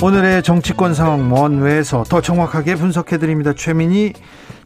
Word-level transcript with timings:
오늘의 0.00 0.44
정치권 0.44 0.94
상황 0.94 1.32
원외에서 1.32 2.04
더 2.04 2.20
정확하게 2.20 2.76
분석해드립니다 2.76 3.52
최민희 3.52 4.12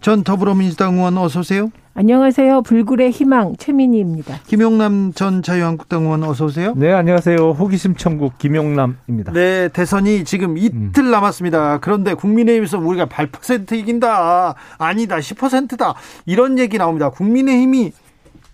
전 0.03 0.25
더불어민주당 0.25 0.97
의원 0.97 1.17
어서 1.17 1.41
오세요 1.41 1.71
안녕하세요. 1.95 2.63
불굴의 2.63 3.11
희망 3.11 3.55
최민희입니다. 3.59 4.41
김용남 4.47 5.13
전 5.15 5.43
자유한국당 5.43 6.05
의원 6.05 6.23
어서 6.23 6.47
오세요. 6.47 6.73
네, 6.75 6.91
안녕하세요. 6.91 7.51
호기심 7.51 7.97
천국 7.97 8.39
김용남입니다. 8.39 9.33
네, 9.33 9.69
대선이 9.69 10.25
지금 10.25 10.57
이틀 10.57 11.05
음. 11.05 11.11
남았습니다. 11.11 11.81
그런데 11.81 12.15
국민의힘에서 12.15 12.79
우리가 12.79 13.07
8% 13.07 13.73
이긴다. 13.73 14.55
아니다. 14.79 15.19
10%다. 15.19 15.95
이런 16.25 16.59
얘기 16.59 16.79
나옵니다. 16.79 17.11
국민의힘이 17.11 17.93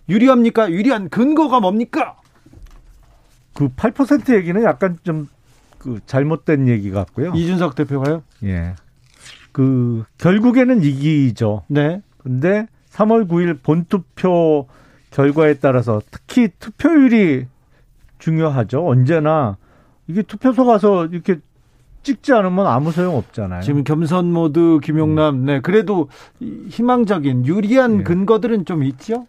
유리합니까? 0.08 0.72
유리한 0.72 1.08
근거가 1.08 1.60
뭡니까? 1.60 2.16
그 3.54 3.68
8% 3.68 4.34
얘기는 4.34 4.60
약간 4.64 4.98
좀 5.04 5.28
그 5.78 6.00
잘못된 6.06 6.68
얘기 6.68 6.90
같고요. 6.90 7.32
이준석 7.34 7.74
대표가요? 7.74 8.22
예. 8.44 8.74
그 9.52 10.04
결국에는 10.18 10.82
이기죠. 10.82 11.62
네. 11.68 12.02
근데 12.18 12.66
3월 12.90 13.28
9일 13.28 13.62
본투표 13.62 14.66
결과에 15.10 15.54
따라서 15.54 16.02
특히 16.10 16.48
투표율이 16.58 17.46
중요하죠. 18.18 18.86
언제나 18.86 19.56
이게 20.06 20.22
투표소 20.22 20.64
가서 20.64 21.06
이렇게 21.06 21.38
찍지 22.02 22.32
않으면 22.32 22.66
아무 22.66 22.90
소용 22.90 23.16
없잖아요. 23.16 23.62
지금 23.62 23.84
겸손 23.84 24.32
모드 24.32 24.80
김용남, 24.82 25.34
음. 25.34 25.44
네. 25.44 25.60
그래도 25.60 26.08
희망적인 26.40 27.46
유리한 27.46 27.98
네. 27.98 28.04
근거들은 28.04 28.64
좀 28.64 28.82
있죠? 28.84 29.26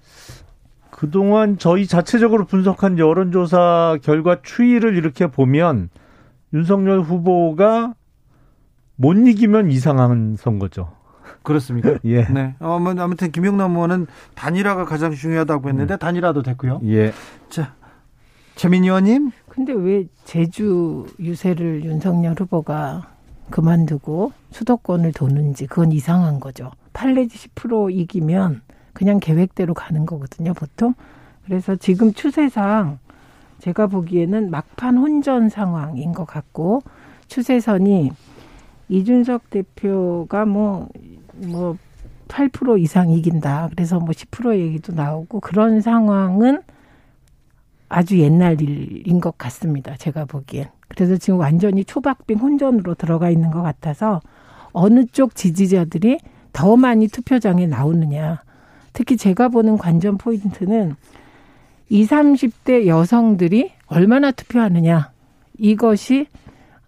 그동안 0.89 1.57
저희 1.57 1.87
자체적으로 1.87 2.45
분석한 2.45 2.99
여론조사 2.99 3.99
결과 4.01 4.41
추이를 4.41 4.95
이렇게 4.95 5.27
보면 5.27 5.89
윤석열 6.53 7.01
후보가 7.01 7.93
못 8.95 9.13
이기면 9.13 9.71
이상한 9.71 10.35
선거죠. 10.37 10.91
그렇습니까? 11.43 11.97
예. 12.05 12.25
네. 12.25 12.55
어, 12.59 12.79
뭐, 12.79 12.93
아무튼 12.97 13.31
김용남 13.31 13.71
의원은 13.71 14.07
단일화가 14.35 14.85
가장 14.85 15.13
중요하다고 15.13 15.69
했는데 15.69 15.95
음. 15.95 15.97
단일화도 15.97 16.43
됐고요. 16.43 16.81
예. 16.85 17.13
자, 17.49 17.75
최민희 18.55 18.87
의원님. 18.87 19.31
근데 19.47 19.73
왜 19.73 20.05
제주 20.25 21.05
유세를 21.19 21.85
윤석열 21.85 22.35
후보가 22.37 23.09
그만두고 23.49 24.33
수도권을 24.51 25.13
도는지 25.13 25.65
그건 25.65 25.91
이상한 25.91 26.39
거죠. 26.39 26.71
8 26.93 27.15
내지 27.15 27.37
10% 27.55 27.93
이기면 27.93 28.61
그냥 28.93 29.19
계획대로 29.19 29.73
가는 29.73 30.05
거거든요, 30.05 30.53
보통. 30.53 30.93
그래서 31.45 31.75
지금 31.75 32.13
추세상 32.13 32.99
제가 33.59 33.87
보기에는 33.87 34.49
막판 34.49 34.97
혼전 34.97 35.49
상황인 35.49 36.13
것 36.13 36.25
같고 36.25 36.81
추세선이 37.27 38.11
이준석 38.89 39.49
대표가 39.49 40.45
뭐, 40.45 40.89
뭐, 41.35 41.77
8% 42.27 42.79
이상 42.79 43.09
이긴다. 43.09 43.69
그래서 43.71 43.99
뭐 43.99 44.09
10% 44.09 44.57
얘기도 44.57 44.93
나오고 44.93 45.39
그런 45.39 45.81
상황은 45.81 46.61
아주 47.87 48.19
옛날 48.19 48.61
일인 48.61 49.19
것 49.19 49.37
같습니다. 49.37 49.95
제가 49.97 50.25
보기엔. 50.25 50.67
그래서 50.87 51.17
지금 51.17 51.39
완전히 51.39 51.83
초박빙 51.83 52.37
혼전으로 52.37 52.95
들어가 52.95 53.29
있는 53.29 53.51
것 53.51 53.61
같아서 53.61 54.21
어느 54.71 55.05
쪽 55.07 55.35
지지자들이 55.35 56.19
더 56.53 56.77
많이 56.77 57.07
투표장에 57.07 57.65
나오느냐. 57.67 58.41
특히 58.93 59.17
제가 59.17 59.49
보는 59.49 59.77
관전 59.77 60.17
포인트는 60.17 60.95
20, 61.89 62.09
30대 62.09 62.85
여성들이 62.85 63.71
얼마나 63.87 64.31
투표하느냐. 64.31 65.11
이것이 65.57 66.27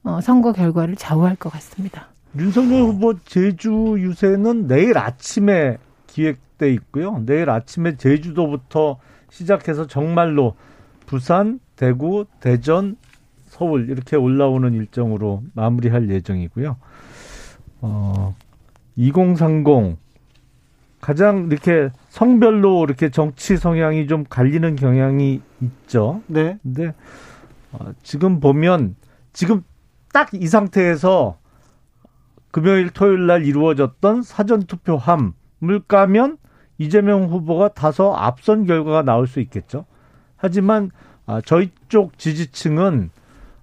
어, 0.04 0.22
선거 0.22 0.54
결과를 0.54 0.96
좌우할 0.96 1.36
것 1.36 1.52
같습니다. 1.52 2.08
윤석열 2.38 2.84
후보 2.84 3.20
제주 3.20 3.96
유세는 3.98 4.68
내일 4.68 4.98
아침에 4.98 5.78
기획돼 6.08 6.72
있고요. 6.74 7.22
내일 7.26 7.50
아침에 7.50 7.98
제주도부터 7.98 9.00
시작해서 9.30 9.88
정말로 9.88 10.56
부산, 11.06 11.60
대구, 11.76 12.26
대전, 12.40 12.96
서울 13.48 13.90
이렇게 13.90 14.16
올라오는 14.16 14.74
일정으로 14.74 15.44
마무리할 15.54 16.10
예정이고요. 16.10 16.78
어, 17.82 18.36
2030 18.96 19.98
가장 21.02 21.48
이렇게 21.52 21.90
성별로 22.10 22.84
이렇게 22.84 23.10
정치 23.10 23.58
성향이 23.58 24.08
좀 24.08 24.24
갈리는 24.30 24.76
경향이 24.76 25.42
있죠. 25.62 26.22
네. 26.28 26.58
근데 26.64 26.94
어, 27.72 27.92
지금 28.04 28.40
보면 28.40 28.96
지금 29.34 29.64
딱 30.14 30.30
이 30.34 30.48
상태에서 30.48 31.38
금요일 32.52 32.90
토요일 32.90 33.28
날 33.28 33.46
이루어졌던 33.46 34.24
사전 34.24 34.64
투표함을 34.64 35.80
까면 35.88 36.38
이재명 36.78 37.26
후보가 37.26 37.70
다소 37.70 38.14
앞선 38.16 38.66
결과가 38.66 39.04
나올 39.04 39.28
수 39.28 39.40
있겠죠. 39.40 39.86
하지만 40.36 40.92
아, 41.26 41.40
저희 41.46 41.72
쪽 41.88 42.18
지지층은 42.18 43.10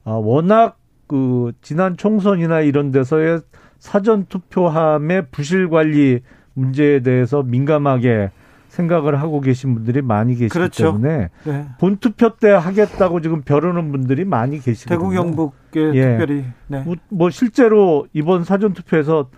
아, 0.05 0.11
워낙 0.13 0.79
그 1.07 1.53
지난 1.61 1.97
총선이나 1.97 2.61
이런 2.61 2.93
데서의 2.93 3.41
사전 3.79 4.27
투표함의 4.27 5.29
부실 5.31 5.69
관리 5.69 6.21
문제에 6.59 7.01
대해서 7.01 7.43
민감하게 7.43 8.31
생각을 8.69 9.21
하고 9.21 9.41
계신 9.41 9.75
분들이 9.75 10.03
많이 10.03 10.35
계시기 10.35 10.51
그렇죠. 10.51 10.85
때문에 10.85 11.31
네. 11.45 11.67
본투표 11.81 12.37
때 12.37 12.51
하겠다고 12.51 13.21
지금 13.21 13.43
벼르는 13.43 13.91
분들이 13.93 14.25
많이 14.25 14.59
계시거든요. 14.61 14.99
대구 14.99 15.11
경북에 15.11 15.95
예. 15.95 16.03
특별히 16.03 16.45
네. 16.67 16.83
뭐, 16.83 16.97
뭐 17.09 17.31
실제로 17.31 18.07
이번 18.13 18.45
사전 18.45 18.75
투표에서 18.75 19.31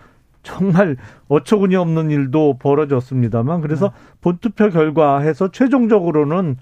정말 0.43 0.97
어처구니 1.27 1.75
없는 1.75 2.09
일도 2.09 2.57
벌어졌습니다만 2.59 3.61
그래서 3.61 3.87
네. 3.87 3.93
본투표 4.21 4.69
결과해서 4.69 5.51
최종적으로는 5.51 6.57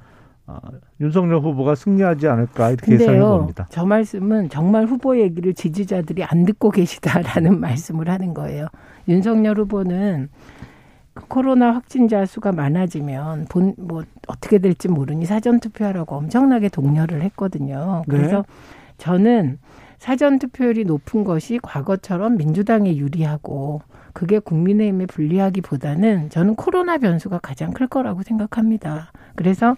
아, 0.45 0.59
윤석열 0.99 1.39
후보가 1.39 1.75
승리하지 1.75 2.27
않을까 2.27 2.71
이렇게 2.71 2.93
예상해 2.93 3.19
봅니다. 3.19 3.67
저 3.69 3.85
말씀은 3.85 4.49
정말 4.49 4.85
후보 4.85 5.19
얘기를 5.19 5.53
지지자들이 5.53 6.23
안 6.23 6.43
듣고 6.43 6.71
계시다라는 6.71 7.59
말씀을 7.61 8.09
하는 8.09 8.33
거예요. 8.33 8.67
윤석열 9.09 9.59
후보는 9.59 10.29
코로나 11.27 11.73
확진자 11.73 12.25
수가 12.25 12.51
많아지면 12.53 13.47
본 13.49 13.73
뭐 13.77 14.03
어떻게 14.27 14.59
될지 14.59 14.87
모르니 14.87 15.25
사전 15.25 15.59
투표하라고 15.59 16.15
엄청나게 16.15 16.69
독려를 16.69 17.21
했거든요. 17.23 18.03
네. 18.07 18.15
그래서 18.15 18.37
네. 18.37 18.43
저는 18.97 19.59
사전 19.97 20.39
투표율이 20.39 20.85
높은 20.85 21.23
것이 21.23 21.59
과거처럼 21.61 22.37
민주당에 22.37 22.95
유리하고 22.95 23.81
그게 24.13 24.39
국민의힘에 24.39 25.07
불리하기보다는 25.07 26.29
저는 26.29 26.55
코로나 26.55 26.97
변수가 26.97 27.39
가장 27.39 27.71
클 27.71 27.87
거라고 27.87 28.23
생각합니다. 28.23 29.11
그래서 29.35 29.75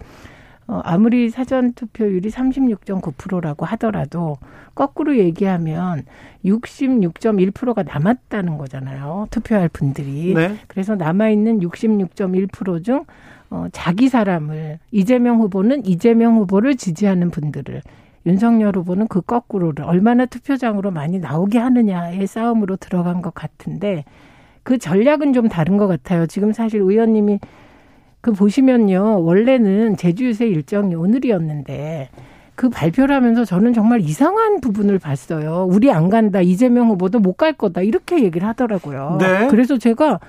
어, 0.66 0.80
아무리 0.84 1.28
사전 1.28 1.72
투표율이 1.72 2.28
36.9%라고 2.30 3.66
하더라도 3.66 4.38
거꾸로 4.74 5.16
얘기하면 5.18 6.04
66.1%가 6.44 7.82
남았다는 7.82 8.58
거잖아요. 8.58 9.26
투표할 9.30 9.68
분들이. 9.68 10.34
네. 10.34 10.56
그래서 10.68 10.94
남아 10.94 11.30
있는 11.30 11.60
66.1%중 11.60 13.04
어, 13.50 13.66
자기 13.70 14.08
사람을 14.08 14.78
이재명 14.92 15.40
후보는 15.40 15.84
이재명 15.84 16.36
후보를 16.36 16.76
지지하는 16.76 17.30
분들을 17.30 17.82
윤석열 18.24 18.76
후보는 18.76 19.08
그 19.08 19.20
거꾸로를 19.20 19.84
얼마나 19.84 20.26
투표장으로 20.26 20.90
많이 20.90 21.18
나오게 21.18 21.58
하느냐의 21.58 22.26
싸움으로 22.26 22.76
들어간 22.76 23.20
것 23.20 23.34
같은데 23.34 24.04
그 24.62 24.78
전략은 24.78 25.32
좀 25.32 25.48
다른 25.48 25.76
것 25.76 25.86
같아요. 25.86 26.26
지금 26.26 26.52
사실 26.52 26.80
의원님이 26.80 27.40
그 28.22 28.32
보시면요. 28.32 29.22
원래는 29.24 29.96
제주유세 29.98 30.46
일정이 30.46 30.94
오늘이었는데 30.94 32.08
그 32.54 32.70
발표를 32.70 33.14
하면서 33.14 33.44
저는 33.44 33.72
정말 33.72 34.00
이상한 34.00 34.60
부분을 34.60 34.98
봤어요. 35.00 35.66
우리 35.68 35.90
안 35.90 36.08
간다. 36.08 36.40
이재명 36.40 36.88
후보도 36.88 37.18
못 37.18 37.36
갈 37.36 37.52
거다. 37.52 37.82
이렇게 37.82 38.22
얘기를 38.22 38.46
하더라고요. 38.46 39.18
네. 39.20 39.48
그래서 39.48 39.76
제가 39.76 40.20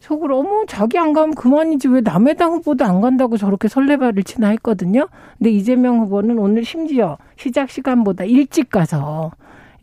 속으로 0.00 0.40
어머 0.40 0.64
자기 0.66 0.98
안 0.98 1.12
가면 1.12 1.34
그만이지 1.36 1.88
왜 1.88 2.00
남의 2.00 2.36
당 2.36 2.52
후보도 2.52 2.84
안 2.84 3.00
간다고 3.00 3.36
저렇게 3.36 3.68
설레발을 3.68 4.24
치나 4.24 4.48
했거든요. 4.48 5.06
근데 5.38 5.50
이재명 5.50 6.00
후보는 6.00 6.38
오늘 6.38 6.64
심지어 6.64 7.16
시작 7.36 7.70
시간보다 7.70 8.24
일찍 8.24 8.70
가서 8.70 9.30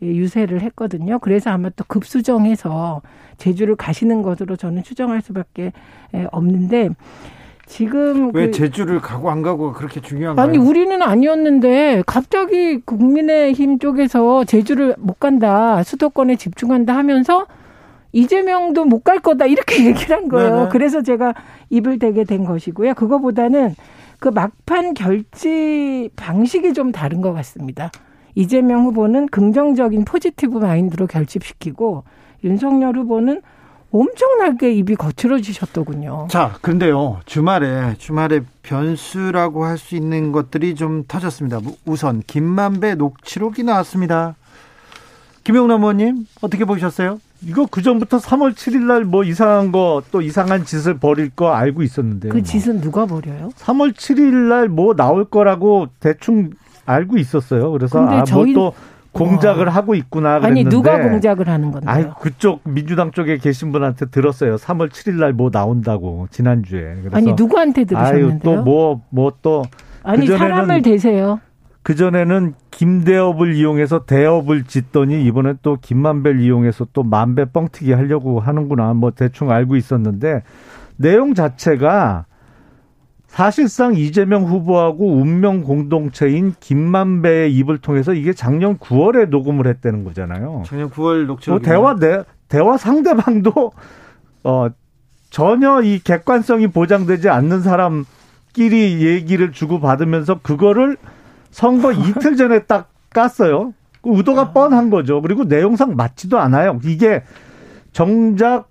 유세를 0.02 0.60
했거든요. 0.60 1.18
그래서 1.18 1.50
아마 1.50 1.70
또 1.70 1.84
급수정해서 1.88 3.00
제주를 3.38 3.76
가시는 3.76 4.20
것으로 4.22 4.56
저는 4.56 4.82
추정할 4.82 5.22
수밖에 5.22 5.72
없는데 6.30 6.90
지금 7.66 8.30
왜 8.34 8.46
그, 8.46 8.50
제주를 8.50 9.00
가고 9.00 9.30
안 9.30 9.42
가고 9.42 9.72
그렇게 9.72 10.00
중요한가요? 10.00 10.46
아니 10.46 10.58
우리는 10.58 11.00
아니었는데 11.00 12.02
갑자기 12.06 12.78
국민의힘 12.80 13.78
쪽에서 13.78 14.44
제주를 14.44 14.94
못 14.98 15.18
간다 15.18 15.82
수도권에 15.82 16.36
집중한다 16.36 16.94
하면서 16.94 17.46
이재명도 18.12 18.84
못 18.84 19.02
갈 19.04 19.18
거다 19.18 19.46
이렇게 19.46 19.84
얘기를 19.86 20.16
한 20.16 20.28
거예요. 20.28 20.56
네네. 20.56 20.68
그래서 20.70 21.02
제가 21.02 21.34
입을 21.70 21.98
대게 21.98 22.24
된 22.24 22.44
것이고요. 22.44 22.94
그거보다는 22.94 23.74
그 24.20 24.28
막판 24.28 24.94
결지 24.94 26.08
방식이 26.16 26.72
좀 26.74 26.92
다른 26.92 27.20
것 27.20 27.32
같습니다. 27.34 27.90
이재명 28.34 28.84
후보는 28.84 29.26
긍정적인 29.28 30.04
포지티브 30.04 30.58
마인드로 30.58 31.06
결집시키고 31.06 32.04
윤석열 32.44 32.96
후보는 32.96 33.42
엄청나게 33.98 34.72
입이 34.72 34.96
거칠어지셨더군요. 34.96 36.26
자, 36.28 36.56
근데요. 36.60 37.20
주말에 37.26 37.94
주말에 37.98 38.40
변수라고 38.62 39.64
할 39.64 39.78
수 39.78 39.94
있는 39.94 40.32
것들이 40.32 40.74
좀 40.74 41.04
터졌습니다. 41.06 41.60
우선 41.86 42.22
김만배 42.26 42.96
녹취록이 42.96 43.62
나왔습니다. 43.62 44.34
김영남 45.44 45.82
의원님 45.82 46.26
어떻게 46.40 46.64
보셨어요? 46.64 47.20
이거 47.42 47.66
그 47.70 47.82
전부터 47.82 48.16
3월 48.18 48.54
7일 48.54 48.84
날 48.86 49.04
뭐 49.04 49.22
이상한 49.22 49.70
거 49.70 50.02
또 50.10 50.22
이상한 50.22 50.64
짓을 50.64 50.94
벌일 50.98 51.30
거 51.30 51.52
알고 51.52 51.82
있었는데요. 51.82 52.32
그 52.32 52.42
짓은 52.42 52.80
누가 52.80 53.06
벌여요? 53.06 53.50
3월 53.58 53.92
7일 53.94 54.48
날 54.48 54.68
뭐 54.68 54.94
나올 54.96 55.24
거라고 55.24 55.86
대충 56.00 56.50
알고 56.86 57.16
있었어요. 57.18 57.70
그래서 57.72 58.04
아, 58.08 58.24
저희... 58.24 58.52
뭐또 58.54 58.74
공작을 59.14 59.66
와. 59.66 59.74
하고 59.74 59.94
있구나 59.94 60.40
그랬는데 60.40 60.60
아니 60.60 60.68
누가 60.68 60.98
공작을 61.00 61.48
하는 61.48 61.70
건데요? 61.70 61.90
아니 61.90 62.06
그쪽 62.20 62.60
민주당 62.64 63.10
쪽에 63.12 63.38
계신 63.38 63.72
분한테 63.72 64.06
들었어요. 64.06 64.56
3월 64.56 64.90
7일 64.90 65.14
날 65.20 65.32
뭐 65.32 65.50
나온다고 65.50 66.26
지난주에. 66.30 66.96
아니 67.12 67.32
누구한테 67.32 67.84
들으셨는데요? 67.84 68.64
또뭐뭐또 68.64 69.64
아니 70.02 70.26
사람을 70.26 70.82
대세요. 70.82 71.40
그 71.82 71.94
전에는 71.96 72.54
김대업을 72.70 73.54
이용해서 73.54 74.06
대업을 74.06 74.64
짓더니 74.64 75.22
이번엔 75.26 75.58
또 75.62 75.76
김만배를 75.80 76.40
이용해서 76.40 76.86
또 76.92 77.02
만배 77.02 77.46
뻥튀기 77.52 77.92
하려고 77.92 78.40
하는구나. 78.40 78.94
뭐 78.94 79.10
대충 79.10 79.50
알고 79.50 79.76
있었는데 79.76 80.42
내용 80.96 81.34
자체가 81.34 82.24
사실상 83.34 83.96
이재명 83.96 84.44
후보하고 84.44 85.14
운명 85.14 85.62
공동체인 85.62 86.54
김만배의 86.60 87.52
입을 87.52 87.78
통해서 87.78 88.14
이게 88.14 88.32
작년 88.32 88.78
9월에 88.78 89.28
녹음을 89.28 89.66
했다는 89.66 90.04
거잖아요. 90.04 90.62
작년 90.64 90.88
9월 90.88 91.26
녹취록. 91.26 91.58
뭐 91.58 91.60
대화 91.60 91.96
내, 91.96 92.22
대화 92.46 92.76
상대방도 92.76 93.72
어 94.44 94.68
전혀 95.30 95.82
이 95.82 95.98
객관성이 95.98 96.68
보장되지 96.68 97.28
않는 97.28 97.62
사람끼리 97.62 99.04
얘기를 99.04 99.50
주고 99.50 99.80
받으면서 99.80 100.38
그거를 100.38 100.96
선거 101.50 101.90
이틀 101.90 102.36
전에 102.36 102.60
딱 102.66 102.90
깠어요. 103.10 103.72
그 104.00 104.16
의도가 104.16 104.42
아. 104.42 104.52
뻔한 104.52 104.90
거죠. 104.90 105.20
그리고 105.20 105.42
내용상 105.42 105.96
맞지도 105.96 106.38
않아요. 106.38 106.78
이게 106.84 107.24
정작 107.90 108.68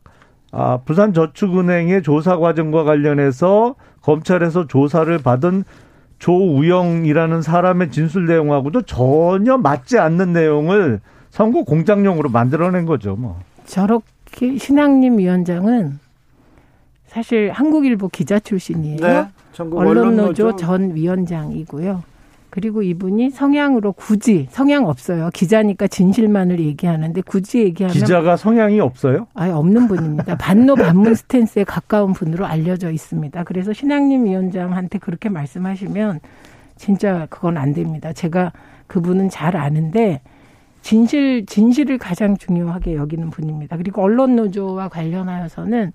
아, 0.54 0.78
부산저축은행의 0.86 2.02
조사 2.02 2.38
과정과 2.38 2.86
관련해서 2.86 3.76
검찰에서 4.04 4.68
조사를 4.68 5.18
받은 5.18 5.64
조우영이라는 6.20 7.42
사람의 7.42 7.92
진술 7.92 8.28
내용하고도 8.28 8.84
전혀 8.84 9.58
맞지 9.58 9.98
않는 9.98 10.32
내용을 10.34 11.02
선거 11.32 11.64
공작용으로 11.64 12.30
만들어낸 12.30 12.86
거죠, 12.86 13.16
뭐. 13.16 13.40
저렇게 13.66 14.58
신학님 14.58 15.18
위원장은 15.18 16.00
사실 17.08 17.52
한국일보 17.52 18.10
기자 18.10 18.40
출신이에요. 18.40 18.98
네, 18.98 19.28
언론노조 19.58 20.56
전 20.56 20.96
위원장이고요. 20.96 22.04
그리고 22.54 22.84
이분이 22.84 23.32
성향으로 23.32 23.94
굳이 23.94 24.46
성향 24.52 24.88
없어요. 24.88 25.32
기자니까 25.34 25.88
진실만을 25.88 26.60
얘기하는데 26.60 27.20
굳이 27.22 27.64
얘기하면 27.64 27.92
기자가 27.92 28.38
성향이 28.38 28.80
없어요? 28.80 29.26
아예 29.34 29.50
없는 29.50 29.88
분입니다. 29.88 30.38
반노 30.38 30.76
반문 30.76 31.16
스탠스에 31.16 31.64
가까운 31.64 32.14
분으로 32.14 32.46
알려져 32.46 32.92
있습니다. 32.92 33.44
그래서 33.46 33.74
신학님 33.74 34.26
위원장한테 34.26 35.00
그렇게 35.00 35.30
말씀하시면 35.30 36.20
진짜 36.76 37.26
그건 37.32 37.58
안 37.58 37.74
됩니다. 37.74 38.14
제가 38.14 38.52
그분은 38.86 39.30
잘 39.30 39.58
아는데 39.58 40.22
진실 40.84 41.46
진실을 41.46 41.98
가장 41.98 42.36
중요하게 42.36 42.96
여기는 42.96 43.30
분입니다. 43.30 43.78
그리고 43.78 44.04
언론 44.04 44.36
노조와 44.36 44.90
관련하여서는 44.90 45.94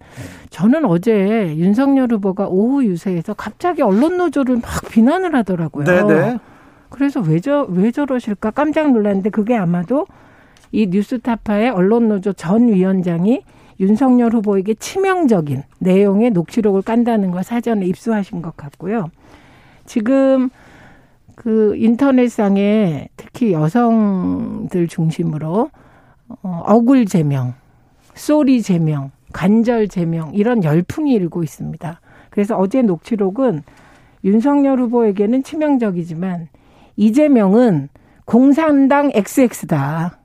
저는 0.49 0.87
어제 0.87 1.55
윤석열 1.57 2.11
후보가 2.11 2.49
오후 2.49 2.85
유세에서 2.85 3.35
갑자기 3.35 3.83
언론 3.83 4.17
노조를 4.17 4.57
막 4.57 4.65
비난을 4.91 5.35
하더라고요. 5.35 5.85
네네. 5.85 6.39
그래서 6.89 7.21
왜저왜 7.21 7.91
저러실까 7.91 8.51
깜짝 8.51 8.91
놀랐는데 8.91 9.29
그게 9.29 9.55
아마도 9.55 10.07
이 10.73 10.87
뉴스타파의 10.87 11.69
언론 11.69 12.09
노조 12.09 12.33
전 12.33 12.69
위원장이 12.69 13.43
윤석열 13.81 14.33
후보에게 14.33 14.73
치명적인 14.73 15.65
내용의 15.81 16.31
녹취록을 16.31 16.81
깐다는 16.81 17.31
걸 17.31 17.45
사전에 17.45 17.85
입수하신 17.85 18.41
것 18.41 18.57
같고요. 18.57 19.11
지금 19.85 20.49
그 21.39 21.77
인터넷상에 21.77 23.11
특히 23.17 23.53
여성들 23.53 24.89
중심으로 24.89 25.71
어, 26.43 26.63
억울 26.67 27.07
재명, 27.07 27.55
sorry 28.15 28.61
재명, 28.61 29.13
간절 29.33 29.87
재명 29.87 30.35
이런 30.35 30.65
열풍이 30.65 31.13
일고 31.13 31.45
있습니다. 31.45 32.01
그래서 32.31 32.59
어제 32.59 32.83
녹취록은 32.83 33.63
윤석열 34.25 34.81
후보에게는 34.81 35.45
치명적이지만 35.45 36.49
이재명은 36.97 37.89
공산당 38.25 39.13
XX다. 39.15 40.19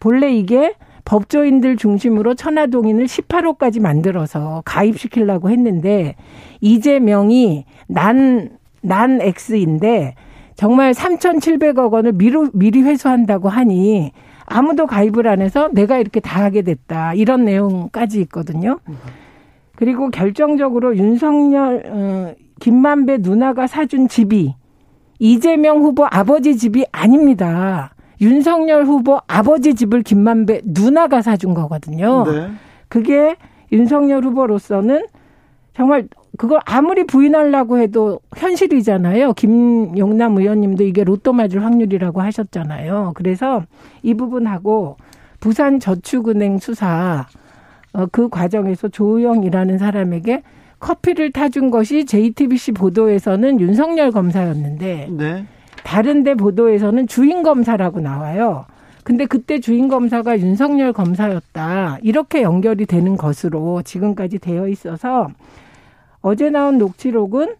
본래 0.00 0.34
이게 0.34 0.74
법조인들 1.04 1.76
중심으로 1.76 2.34
천하동인을 2.34 3.04
18호까지 3.04 3.80
만들어서 3.80 4.62
가입시키려고 4.64 5.50
했는데 5.50 6.16
이재명이 6.60 7.66
난, 7.86 8.58
난 8.82 9.20
X인데 9.22 10.16
정말 10.56 10.92
3,700억 10.92 11.92
원을 11.92 12.12
미리, 12.12 12.36
미리 12.52 12.82
회수한다고 12.82 13.48
하니 13.48 14.12
아무도 14.46 14.86
가입을 14.86 15.26
안 15.26 15.40
해서 15.40 15.68
내가 15.72 15.98
이렇게 15.98 16.20
다 16.20 16.44
하게 16.44 16.62
됐다. 16.62 17.14
이런 17.14 17.44
내용까지 17.44 18.20
있거든요. 18.22 18.78
그리고 19.76 20.10
결정적으로 20.10 20.96
윤석열, 20.96 21.82
어, 21.86 22.34
김만배 22.60 23.18
누나가 23.20 23.66
사준 23.66 24.08
집이 24.08 24.54
이재명 25.18 25.78
후보 25.82 26.06
아버지 26.06 26.56
집이 26.56 26.86
아닙니다. 26.92 27.94
윤석열 28.20 28.84
후보 28.84 29.20
아버지 29.26 29.74
집을 29.74 30.02
김만배 30.02 30.62
누나가 30.64 31.22
사준 31.22 31.54
거거든요. 31.54 32.24
네. 32.24 32.50
그게 32.88 33.36
윤석열 33.72 34.22
후보로서는 34.24 35.06
정말 35.76 36.08
그걸 36.36 36.60
아무리 36.64 37.04
부인하려고 37.04 37.78
해도 37.78 38.20
현실이잖아요. 38.36 39.34
김용남 39.34 40.36
의원님도 40.36 40.84
이게 40.84 41.04
로또 41.04 41.32
맞을 41.32 41.64
확률이라고 41.64 42.22
하셨잖아요. 42.22 43.12
그래서 43.14 43.62
이 44.02 44.14
부분하고 44.14 44.96
부산 45.40 45.78
저축은행 45.78 46.58
수사 46.58 47.26
어, 47.92 48.06
그 48.10 48.28
과정에서 48.28 48.88
조우영이라는 48.88 49.78
사람에게 49.78 50.42
커피를 50.80 51.30
타준 51.30 51.70
것이 51.70 52.04
JTBC 52.04 52.72
보도에서는 52.72 53.60
윤석열 53.60 54.10
검사였는데 54.10 55.08
네. 55.10 55.46
다른데 55.84 56.34
보도에서는 56.34 57.06
주인 57.06 57.42
검사라고 57.42 58.00
나와요. 58.00 58.64
근데 59.04 59.26
그때 59.26 59.60
주인 59.60 59.88
검사가 59.88 60.40
윤석열 60.40 60.92
검사였다. 60.92 61.98
이렇게 62.02 62.42
연결이 62.42 62.86
되는 62.86 63.16
것으로 63.16 63.82
지금까지 63.82 64.38
되어 64.38 64.66
있어서 64.68 65.28
어제 66.24 66.48
나온 66.48 66.78
녹취록은 66.78 67.54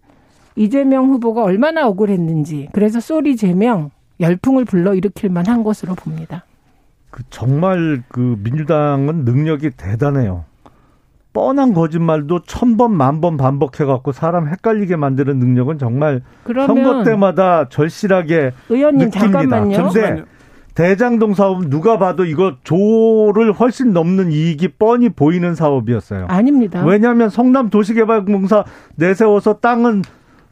이재명 0.56 1.11
후보가 1.11 1.42
얼마나 1.42 1.87
억울했는지 1.87 2.71
그래서 2.73 2.99
쏘리 2.99 3.37
제명 3.37 3.90
열풍을 4.21 4.64
불러일으킬 4.64 5.28
만한 5.28 5.62
것으로 5.62 5.94
봅니다. 5.94 6.47
그 7.11 7.23
정말 7.28 8.02
그 8.09 8.38
민주당은 8.42 9.26
능력이 9.26 9.73
대단해요. 9.76 10.47
뻔한 11.35 11.75
거짓말도 11.75 12.44
천 12.44 12.78
번, 12.78 12.97
만번 12.97 13.37
반복해 13.37 13.85
갖고 13.85 14.12
사람 14.12 14.49
헷갈리게 14.49 14.97
만드는 14.97 15.38
능력은 15.38 15.78
정말 15.78 16.23
선거 16.44 17.04
때마다 17.04 17.68
절실하게 17.68 18.52
의원님 18.71 19.11
느낍니다. 19.11 19.40
잠깐만요. 19.40 19.90
근데 19.90 20.25
대장동 20.75 21.35
사업은 21.35 21.71
누가 21.71 21.99
봐도 21.99 22.25
이거 22.25 22.57
조를 22.64 23.52
훨씬 23.52 23.93
넘는 23.93 24.33
이익이 24.33 24.69
뻔히 24.78 25.09
보이는 25.09 25.54
사업이었어요. 25.54 26.26
아닙니다. 26.28 26.85
왜냐하면 26.85 27.31
성남 27.31 27.71
도시개발공사 27.71 28.64
내세워서 28.97 29.61
땅은 29.61 30.02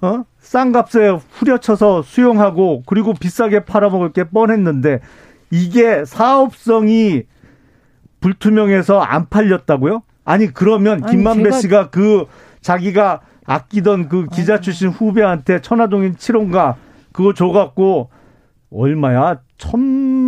어? 0.01 0.25
싼 0.39 0.73
값에 0.73 1.19
후려쳐서 1.31 2.03
수용하고 2.03 2.83
그리고 2.87 3.15
비싸게 3.15 3.65
팔아먹을 3.65 4.13
게 4.13 4.25
뻔했는데 4.25 5.01
이게 5.51 6.05
사업성이 6.05 7.23
불투명해서 8.21 9.01
안 9.01 9.29
팔렸다고요? 9.29 10.03
아니 10.25 10.47
그러면 10.47 11.03
아니, 11.05 11.13
김만배 11.17 11.51
제가- 11.51 11.61
씨가 11.61 11.91
그 11.91 12.27
자기가 12.61 13.21
아끼던 13.45 14.09
그 14.09 14.27
기자 14.33 14.61
출신 14.61 14.89
후배한테 14.89 15.61
천화동인 15.61 16.15
7호가 16.15 16.77
그거 17.13 17.35
줘갖고 17.35 18.11
얼마야? 18.73 19.41
천 19.59 19.81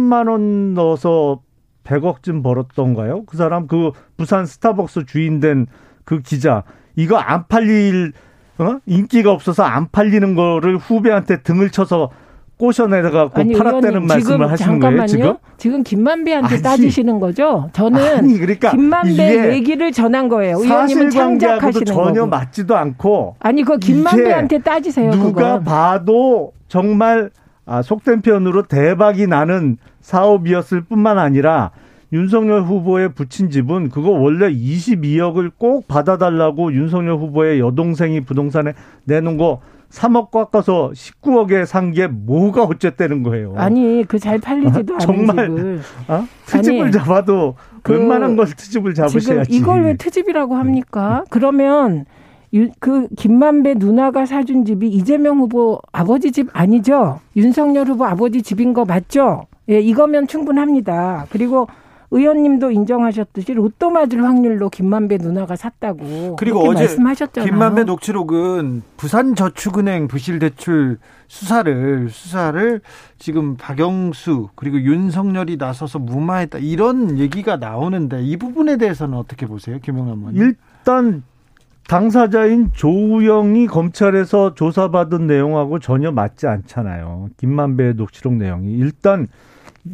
만 0.04 0.28
원 0.28 0.74
넣어서 0.74 1.40
100억쯤 1.84 2.42
벌었던가요? 2.42 3.24
그 3.24 3.36
사람 3.36 3.66
그 3.66 3.90
부산 4.16 4.46
스타벅스 4.46 5.04
주인 5.06 5.40
된 5.40 5.66
그 6.04 6.20
기자 6.20 6.64
이거 6.96 7.16
안 7.16 7.46
팔릴 7.48 8.12
어? 8.58 8.78
인기가 8.86 9.32
없어서 9.32 9.62
안 9.62 9.88
팔리는 9.90 10.34
거를 10.34 10.76
후배한테 10.76 11.40
등을 11.42 11.70
쳐서 11.70 12.10
꼬셔내다가 12.58 13.30
아니, 13.34 13.52
팔았다는 13.54 14.06
말씀을 14.06 14.50
하시는. 14.50 14.78
거예요 14.78 15.06
지금? 15.06 15.36
지금 15.56 15.82
김만배한테 15.82 16.54
아니. 16.54 16.62
따지시는 16.62 17.18
거죠? 17.20 17.68
저는 17.72 18.18
아니, 18.18 18.38
그러니까 18.38 18.70
김만배 18.70 19.54
얘기를 19.54 19.90
전한 19.92 20.28
거예요. 20.28 20.58
의원님은 20.58 21.10
창작하시는 21.10 21.86
전혀 21.86 22.20
거고. 22.20 22.26
맞지도 22.28 22.76
않고 22.76 23.36
아니 23.40 23.62
그 23.64 23.78
김만배한테 23.78 24.58
따지세요. 24.58 25.10
누가 25.10 25.32
그건. 25.58 25.64
봐도 25.64 26.52
정말 26.68 27.30
아, 27.66 27.80
속된 27.82 28.20
표현으로 28.22 28.64
대박이 28.64 29.26
나는 29.26 29.78
사업이었을 30.08 30.82
뿐만 30.82 31.18
아니라 31.18 31.70
윤석열 32.12 32.62
후보의 32.62 33.14
부친 33.14 33.50
집은 33.50 33.88
그거 33.88 34.10
원래 34.10 34.52
22억을 34.52 35.50
꼭 35.58 35.88
받아달라고 35.88 36.72
윤석열 36.74 37.16
후보의 37.16 37.58
여동생이 37.58 38.20
부동산에 38.20 38.74
내놓은 39.04 39.36
거 39.38 39.60
3억 39.90 40.30
깎아서 40.30 40.90
19억에 40.94 41.64
산 41.64 41.92
게 41.92 42.06
뭐가 42.08 42.64
어쨌다는 42.64 43.22
거예요. 43.22 43.54
아니 43.56 44.04
그 44.06 44.18
잘 44.18 44.38
팔리지도 44.38 44.94
않은 44.94 44.98
정말 45.00 45.48
집을 45.48 45.80
어? 46.08 46.24
트집을 46.46 46.82
아니, 46.84 46.92
잡아도 46.92 47.54
그 47.82 47.92
웬만한 47.94 48.36
걸 48.36 48.46
트집을 48.46 48.92
잡으셔야지. 48.94 49.56
이걸 49.56 49.84
왜 49.84 49.96
트집이라고 49.96 50.54
합니까? 50.56 51.24
그러면 51.30 52.04
유- 52.54 52.70
그 52.80 53.08
김만배 53.16 53.74
누나가 53.78 54.26
사준 54.26 54.64
집이 54.64 54.88
이재명 54.88 55.38
후보 55.38 55.80
아버지 55.92 56.30
집 56.32 56.48
아니죠? 56.52 57.20
윤석열 57.36 57.86
후보 57.86 58.04
아버지 58.04 58.42
집인 58.42 58.72
거 58.74 58.84
맞죠? 58.84 59.46
예, 59.68 59.80
이거면 59.80 60.26
충분합니다. 60.26 61.26
그리고 61.30 61.66
의원님도 62.10 62.70
인정하셨듯이 62.70 63.54
로또 63.54 63.90
맞을 63.90 64.22
확률로 64.22 64.70
김만배 64.70 65.18
누나가 65.18 65.56
샀다고 65.56 66.36
그리고 66.36 66.60
그렇게 66.60 66.68
어제 66.68 66.84
말씀하셨잖아요. 66.84 67.50
김만배 67.50 67.84
녹취록은 67.84 68.82
부산저축은행 68.96 70.06
부실 70.06 70.38
대출 70.38 70.98
수사를 71.26 72.08
수사를 72.10 72.80
지금 73.18 73.56
박영수 73.56 74.50
그리고 74.54 74.80
윤석열이 74.80 75.56
나서서 75.56 75.98
무마했다 75.98 76.58
이런 76.58 77.18
얘기가 77.18 77.56
나오는데 77.56 78.22
이 78.22 78.36
부분에 78.36 78.76
대해서는 78.76 79.18
어떻게 79.18 79.46
보세요, 79.46 79.78
김영남 79.82 80.18
의원? 80.18 80.36
일단 80.36 81.24
당사자인 81.88 82.70
조우영이 82.72 83.66
검찰에서 83.66 84.54
조사받은 84.54 85.26
내용하고 85.26 85.80
전혀 85.80 86.12
맞지 86.12 86.46
않잖아요. 86.46 87.30
김만배의 87.38 87.94
녹취록 87.94 88.34
내용이. 88.34 88.72
일단 88.74 89.26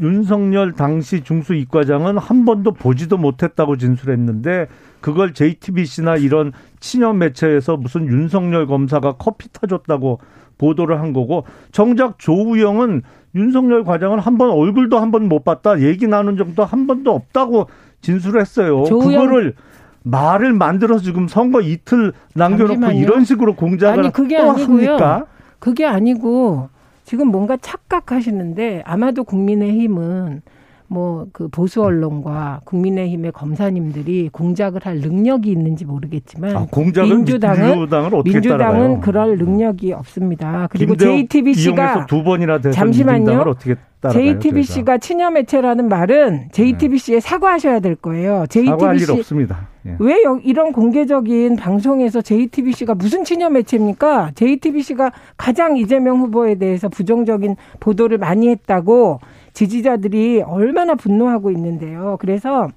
윤석열 0.00 0.72
당시 0.72 1.22
중수 1.22 1.54
이과장은 1.54 2.16
한 2.18 2.44
번도 2.44 2.72
보지도 2.72 3.16
못했다고 3.16 3.76
진술했는데 3.76 4.68
그걸 5.00 5.34
JTBC나 5.34 6.16
이런 6.16 6.52
친연 6.78 7.18
매체에서 7.18 7.76
무슨 7.76 8.06
윤석열 8.06 8.66
검사가 8.66 9.14
커피 9.18 9.48
타줬다고 9.52 10.20
보도를 10.58 11.00
한 11.00 11.12
거고 11.12 11.44
정작 11.72 12.18
조우영은 12.18 13.02
윤석열 13.34 13.82
과장은 13.84 14.18
한 14.18 14.36
번 14.38 14.50
얼굴도 14.50 14.98
한 14.98 15.10
번 15.10 15.28
못 15.28 15.44
봤다 15.44 15.80
얘기 15.80 16.06
나눈 16.06 16.36
적도 16.36 16.64
한 16.64 16.86
번도 16.86 17.12
없다고 17.12 17.68
진술했어요. 18.02 18.84
그거를 18.84 19.54
말을 20.02 20.52
만들어서 20.52 21.02
지금 21.02 21.28
선거 21.28 21.60
이틀 21.60 22.12
남겨놓고 22.34 22.80
잠시만요. 22.80 22.98
이런 23.00 23.24
식으로 23.24 23.54
공작을 23.54 24.04
아니, 24.04 24.12
그게 24.12 24.38
또 24.38 24.50
아니고요. 24.52 24.88
합니까? 24.92 25.26
그게 25.58 25.84
아니고 25.86 26.68
지금 27.10 27.26
뭔가 27.26 27.56
착각하시는데 27.56 28.84
아마도 28.86 29.24
국민의힘은 29.24 30.42
뭐 30.92 31.26
그 31.32 31.46
보수 31.48 31.82
언론과 31.84 32.62
국민의힘의 32.64 33.30
검사님들이 33.32 34.28
공작을 34.32 34.84
할 34.84 34.96
능력이 34.98 35.48
있는지 35.50 35.84
모르겠지만 35.84 36.56
아, 36.56 36.66
공작을 36.70 37.08
민주당은 37.16 37.70
민주당을 37.76 38.14
어떻게 38.16 38.32
민주당은 38.32 38.58
따라가요? 38.58 39.00
그럴 39.00 39.38
능력이 39.38 39.92
없습니다. 39.92 40.66
그리고 40.70 40.96
JTBC가 40.96 42.06
두 42.06 42.24
번이나 42.24 42.58
돼서 42.58 42.72
잠시만요. 42.74 43.40
어떻게 43.46 43.76
따라가요? 44.00 44.38
JTBC가 44.40 44.98
친여 44.98 45.30
매체라는 45.30 45.88
말은 45.88 46.48
JTBC에 46.52 47.20
사과하셔야 47.20 47.78
될 47.80 47.94
거예요. 47.94 48.46
저희가? 48.48 48.72
사과할 48.72 48.94
일 48.96 49.00
JTBC 49.00 49.20
없습니다. 49.20 49.68
예. 49.86 49.96
왜 50.00 50.22
여- 50.24 50.40
이런 50.42 50.72
공개적인 50.72 51.56
방송에서 51.56 52.20
JTBC가 52.20 52.94
무슨 52.94 53.24
친여 53.24 53.48
매체입니까? 53.50 54.32
JTBC가 54.34 55.12
가장 55.36 55.76
이재명 55.76 56.18
후보에 56.18 56.56
대해서 56.56 56.88
부정적인 56.88 57.56
보도를 57.78 58.18
많이 58.18 58.48
했다고 58.48 59.20
지지자들이 59.52 60.42
얼마나 60.42 60.94
분노하고 60.94 61.50
있는데요. 61.50 62.16
그래서 62.20 62.68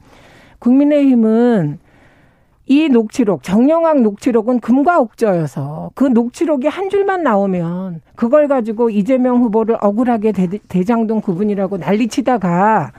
국민의힘은 0.59 1.79
이 2.65 2.87
녹취록, 2.87 3.43
정영학 3.43 4.01
녹취록은 4.01 4.61
금과 4.61 4.99
옥저여서 4.99 5.91
그 5.95 6.05
녹취록이 6.05 6.67
한 6.67 6.89
줄만 6.89 7.21
나오면 7.21 8.01
그걸 8.15 8.47
가지고 8.47 8.89
이재명 8.89 9.41
후보를 9.41 9.77
억울하게 9.81 10.31
대, 10.31 10.47
대장동 10.47 11.19
구분이라고 11.21 11.77
난리치다가 11.77 12.93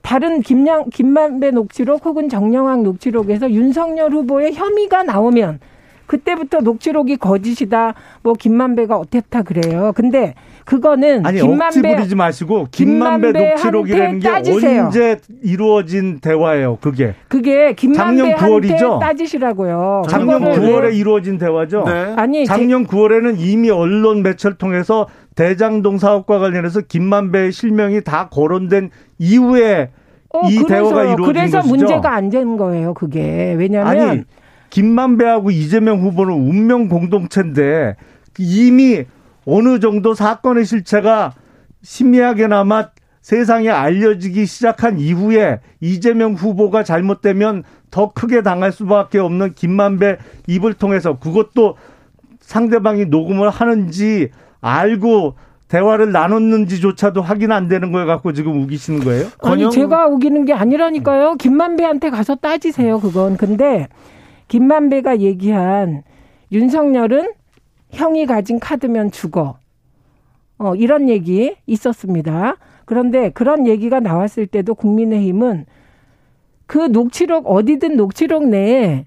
다른 0.00 0.40
김양, 0.40 0.88
김만배 0.90 1.50
녹취록 1.50 2.04
혹은 2.06 2.28
정영학 2.28 2.82
녹취록에서 2.82 3.50
윤석열 3.50 4.12
후보의 4.12 4.54
혐의가 4.54 5.02
나오면 5.02 5.60
그때부터 6.06 6.60
녹취록이 6.60 7.16
거짓이다. 7.16 7.94
뭐 8.22 8.34
김만배가 8.34 8.96
어땠다 8.96 9.42
그래요. 9.42 9.92
근데 9.94 10.34
그거는 10.64 11.24
아니 11.26 11.40
김만배 11.40 11.96
부리지 11.96 12.14
마시고 12.14 12.68
김만배 12.70 13.32
녹취록이라는 13.32 14.18
게 14.18 14.28
따지세요. 14.28 14.84
언제 14.84 15.18
이루어진 15.42 16.20
대화예요? 16.20 16.78
그게 16.80 17.14
그게 17.28 17.74
작년 17.94 18.26
김만배한테 18.34 18.68
9월이죠? 18.76 18.98
따지시라고요. 19.00 20.02
작년 20.08 20.40
그거를 20.44 20.62
왜- 20.62 20.72
9월에 20.90 20.96
이루어진 20.96 21.38
대화죠. 21.38 21.84
네. 21.86 22.14
아니 22.16 22.44
제- 22.46 22.52
작년 22.52 22.86
9월에는 22.86 23.36
이미 23.38 23.70
언론 23.70 24.22
매체를 24.22 24.56
통해서 24.58 25.06
대장동 25.34 25.98
사업과 25.98 26.38
관련해서 26.38 26.82
김만배의 26.82 27.50
실명이 27.52 28.02
다 28.02 28.28
거론된 28.30 28.90
이후에 29.18 29.90
어, 30.32 30.48
이 30.48 30.56
그래서, 30.56 30.66
대화가 30.66 31.04
이루어진 31.04 31.24
그래서 31.26 31.58
것이죠. 31.58 31.68
문제가 31.76 32.14
안 32.14 32.28
된 32.30 32.56
거예요. 32.56 32.92
그게 32.94 33.54
왜냐하면 33.56 34.08
아니 34.08 34.22
김만배하고 34.78 35.52
이재명 35.52 36.00
후보는 36.00 36.34
운명 36.34 36.88
공동체인데 36.88 37.94
이미 38.40 39.04
어느 39.46 39.78
정도 39.78 40.14
사건의 40.14 40.64
실체가 40.64 41.32
심야하게나마 41.82 42.88
세상에 43.22 43.68
알려지기 43.70 44.46
시작한 44.46 44.98
이후에 44.98 45.60
이재명 45.80 46.32
후보가 46.32 46.82
잘못되면 46.82 47.62
더 47.92 48.10
크게 48.12 48.42
당할 48.42 48.72
수밖에 48.72 49.20
없는 49.20 49.52
김만배 49.54 50.18
입을 50.48 50.74
통해서 50.74 51.20
그것도 51.20 51.76
상대방이 52.40 53.06
녹음을 53.06 53.50
하는지 53.50 54.30
알고 54.60 55.36
대화를 55.68 56.10
나눴는지조차도 56.10 57.22
확인 57.22 57.52
안 57.52 57.68
되는 57.68 57.92
걸 57.92 58.06
갖고 58.06 58.32
지금 58.32 58.60
우기시는 58.64 59.04
거예요? 59.04 59.26
아니 59.44 59.62
건영- 59.66 59.70
제가 59.70 60.06
우기는 60.08 60.44
게 60.46 60.52
아니라니까요. 60.52 61.34
김만배한테 61.36 62.10
가서 62.10 62.34
따지세요. 62.34 62.98
그건 62.98 63.36
근데 63.36 63.86
김만배가 64.54 65.18
얘기한 65.18 66.04
윤석열은 66.52 67.32
형이 67.90 68.24
가진 68.26 68.60
카드면 68.60 69.10
죽어. 69.10 69.58
어, 70.58 70.76
이런 70.76 71.08
얘기 71.08 71.56
있었습니다. 71.66 72.54
그런데 72.84 73.30
그런 73.30 73.66
얘기가 73.66 73.98
나왔을 73.98 74.46
때도 74.46 74.76
국민의힘은 74.76 75.66
그 76.66 76.78
녹취록 76.78 77.50
어디든 77.50 77.96
녹취록 77.96 78.46
내에 78.46 79.06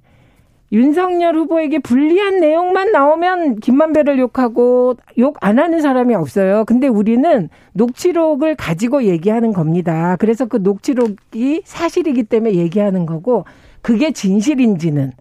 윤석열 0.73 1.37
후보에게 1.37 1.79
불리한 1.79 2.41
내용만 2.41 2.91
나오면 2.91 3.61
김만배를 3.61 4.19
욕하고 4.19 4.97
욕 5.17 5.37
안 5.39 5.59
하는 5.59 5.79
사람이 5.79 6.13
없어요. 6.13 6.65
근데 6.65 6.89
우리는 6.89 7.47
녹취록을 7.71 8.55
가지고 8.55 9.05
얘기하는 9.05 9.53
겁니다. 9.53 10.17
그래서 10.19 10.45
그 10.45 10.57
녹취록이 10.57 11.61
사실이기 11.63 12.23
때문에 12.23 12.55
얘기하는 12.55 13.05
거고 13.05 13.45
그게 13.81 14.11
진실인지는 14.11 15.13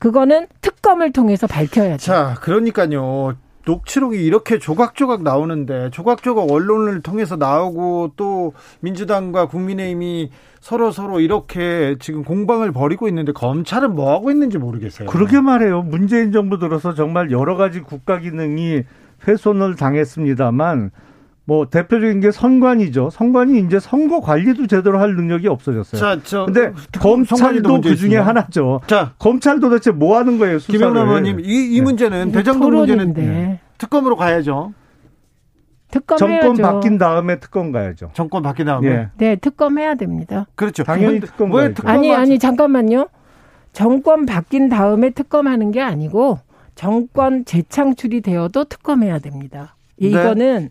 그거는 0.00 0.48
특검을 0.62 1.12
통해서 1.12 1.46
밝혀야죠. 1.46 1.98
자, 1.98 2.34
그러니까요. 2.40 3.36
녹취록이 3.66 4.24
이렇게 4.24 4.58
조각조각 4.58 5.22
나오는데 5.22 5.90
조각조각 5.90 6.50
언론을 6.50 7.02
통해서 7.02 7.36
나오고 7.36 8.12
또 8.16 8.54
민주당과 8.80 9.46
국민의힘이 9.48 10.30
서로 10.60 10.90
서로 10.90 11.20
이렇게 11.20 11.96
지금 12.00 12.24
공방을 12.24 12.72
벌이고 12.72 13.06
있는데 13.08 13.32
검찰은 13.32 13.94
뭐 13.94 14.12
하고 14.12 14.30
있는지 14.30 14.56
모르겠어요. 14.56 15.08
그러게 15.08 15.40
말해요. 15.40 15.82
문재인 15.82 16.32
정부 16.32 16.58
들어서 16.58 16.94
정말 16.94 17.30
여러 17.30 17.56
가지 17.56 17.80
국가 17.80 18.18
기능이 18.18 18.82
훼손을 19.28 19.76
당했습니다만 19.76 20.90
뭐 21.50 21.66
대표적인 21.66 22.20
게 22.20 22.30
선관이죠. 22.30 23.10
선관이 23.10 23.58
이제 23.58 23.80
선거 23.80 24.20
관리도 24.20 24.68
제대로 24.68 25.00
할 25.00 25.16
능력이 25.16 25.48
없어졌어요. 25.48 26.00
자, 26.00 26.20
저 26.22 26.44
근데 26.44 26.72
검찰도 27.00 27.80
그 27.80 27.96
중에 27.96 28.18
하나죠. 28.18 28.82
자, 28.86 29.14
검찰 29.18 29.58
도대체 29.58 29.90
뭐 29.90 30.16
하는 30.16 30.38
거예요? 30.38 30.58
김영남 30.58 31.08
의원님 31.08 31.40
이, 31.40 31.74
이 31.74 31.74
네. 31.74 31.80
문제는 31.80 32.30
대장동 32.30 32.70
문제는 32.70 33.14
네. 33.14 33.58
특검으로 33.78 34.14
가야죠. 34.14 34.74
특검 35.90 36.18
정권 36.18 36.56
해야죠. 36.56 36.62
바뀐 36.62 36.98
다음에 36.98 37.40
특검 37.40 37.72
가야죠. 37.72 38.12
정권 38.14 38.44
바뀐 38.44 38.66
다음에. 38.66 38.88
예. 38.88 39.08
네, 39.16 39.34
특검 39.34 39.76
해야 39.76 39.96
됩니다. 39.96 40.46
그렇죠. 40.54 40.84
당연히 40.84 41.18
특검 41.18 41.52
왜 41.52 41.74
특검 41.74 41.90
아니 41.90 42.14
아니 42.14 42.38
잠깐만요. 42.38 43.08
정권 43.72 44.24
바뀐 44.24 44.68
다음에 44.68 45.10
특검하는 45.10 45.72
게 45.72 45.80
아니고 45.80 46.38
정권 46.76 47.44
재창출이 47.44 48.20
되어도 48.20 48.66
특검해야 48.66 49.18
됩니다. 49.18 49.74
네. 49.96 50.06
이거는 50.06 50.70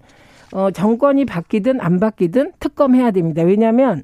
어, 0.53 0.72
정권이 0.72 1.25
바뀌든 1.25 1.79
안 1.82 2.00
바뀌든 2.00 2.53
특검해야 2.60 3.12
됩니다. 3.12 3.44
왜냐하면 3.44 4.03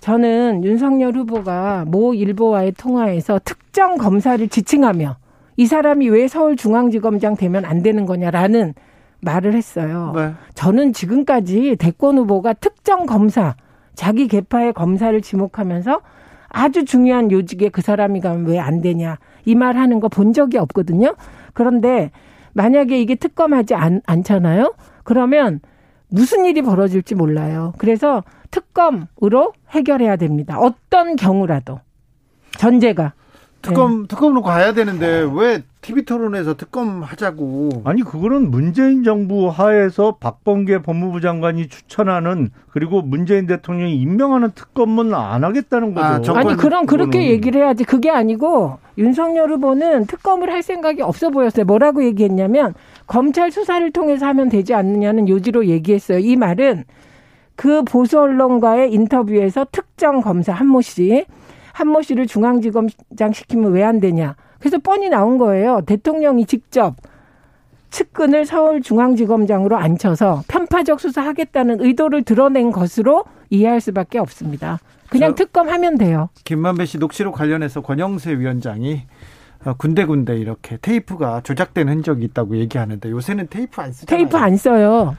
저는 0.00 0.64
윤석열 0.64 1.14
후보가 1.14 1.84
모 1.88 2.14
일보와의 2.14 2.72
통화에서 2.72 3.40
특정 3.44 3.96
검사를 3.98 4.46
지칭하며 4.48 5.16
이 5.56 5.66
사람이 5.66 6.08
왜 6.08 6.26
서울중앙지검장 6.28 7.36
되면 7.36 7.64
안 7.64 7.82
되는 7.82 8.06
거냐라는 8.06 8.74
말을 9.20 9.54
했어요. 9.54 10.12
네. 10.16 10.32
저는 10.54 10.94
지금까지 10.94 11.76
대권 11.78 12.16
후보가 12.18 12.54
특정 12.54 13.04
검사, 13.04 13.54
자기 13.94 14.26
개파의 14.28 14.72
검사를 14.72 15.20
지목하면서 15.20 16.00
아주 16.48 16.84
중요한 16.86 17.30
요직에 17.30 17.68
그 17.68 17.82
사람이 17.82 18.20
가면 18.20 18.46
왜 18.46 18.58
안 18.58 18.80
되냐 18.80 19.18
이 19.44 19.54
말 19.54 19.76
하는 19.76 20.00
거 20.00 20.08
본 20.08 20.32
적이 20.32 20.58
없거든요. 20.58 21.14
그런데 21.52 22.10
만약에 22.54 22.98
이게 23.00 23.14
특검하지 23.14 23.74
않, 23.74 24.00
않잖아요. 24.06 24.72
그러면 25.04 25.60
무슨 26.10 26.44
일이 26.44 26.62
벌어질지 26.62 27.14
몰라요. 27.14 27.72
그래서 27.78 28.22
특검으로 28.50 29.52
해결해야 29.70 30.16
됩니다. 30.16 30.58
어떤 30.58 31.16
경우라도 31.16 31.80
전제가 32.58 33.14
특검 33.62 34.02
네. 34.02 34.08
특검으로 34.08 34.42
가야 34.42 34.72
되는데 34.72 35.26
왜 35.32 35.62
TV 35.82 36.04
토론에서 36.04 36.54
특검 36.56 37.02
하자고? 37.02 37.82
아니 37.84 38.02
그거는 38.02 38.50
문재인 38.50 39.02
정부 39.02 39.48
하에서 39.48 40.16
박범계 40.20 40.82
법무부 40.82 41.20
장관이 41.20 41.68
추천하는 41.68 42.50
그리고 42.70 43.00
문재인 43.00 43.46
대통령이 43.46 43.96
임명하는 43.96 44.50
특검은 44.54 45.14
안 45.14 45.42
하겠다는 45.42 45.94
거죠. 45.94 46.34
아, 46.36 46.42
니 46.42 46.54
그럼 46.56 46.84
그렇게 46.86 47.30
얘기를 47.30 47.62
해야지. 47.62 47.84
그게 47.84 48.10
아니고 48.10 48.78
윤석열 48.98 49.50
후보는 49.50 50.06
특검을 50.06 50.50
할 50.52 50.62
생각이 50.62 51.00
없어 51.00 51.30
보였어요. 51.30 51.64
뭐라고 51.64 52.04
얘기했냐면 52.04 52.74
검찰 53.06 53.50
수사를 53.50 53.90
통해서 53.90 54.26
하면 54.26 54.50
되지 54.50 54.74
않느냐는 54.74 55.28
요지로 55.28 55.66
얘기했어요. 55.66 56.18
이 56.18 56.36
말은 56.36 56.84
그 57.56 57.82
보수 57.84 58.20
언론과의 58.20 58.92
인터뷰에서 58.92 59.66
특정 59.72 60.20
검사 60.20 60.52
한모 60.52 60.82
씨, 60.82 61.24
한모 61.72 62.02
씨를 62.02 62.26
중앙지검장 62.26 63.32
시키면 63.32 63.72
왜 63.72 63.82
안 63.82 64.00
되냐? 64.00 64.36
그래서 64.60 64.78
뻔히 64.78 65.08
나온 65.08 65.38
거예요. 65.38 65.80
대통령이 65.86 66.46
직접 66.46 66.94
측근을 67.90 68.46
서울중앙지검장으로 68.46 69.76
앉혀서 69.76 70.44
편파적 70.46 71.00
수사하겠다는 71.00 71.80
의도를 71.80 72.22
드러낸 72.22 72.70
것으로 72.70 73.24
이해할 73.48 73.80
수밖에 73.80 74.18
없습니다. 74.18 74.78
그냥 75.08 75.34
특검하면 75.34 75.98
돼요. 75.98 76.28
김만배 76.44 76.86
씨 76.86 76.98
녹취록 76.98 77.34
관련해서 77.34 77.80
권영세 77.80 78.38
위원장이 78.38 79.02
어, 79.64 79.74
군데군데 79.74 80.38
이렇게 80.38 80.78
테이프가 80.80 81.40
조작된 81.42 81.88
흔적이 81.88 82.24
있다고 82.26 82.56
얘기하는데 82.56 83.10
요새는 83.10 83.48
테이프 83.50 83.80
안 83.80 83.92
쓰잖아요. 83.92 84.24
테이프 84.24 84.36
안 84.36 84.56
써요. 84.56 85.16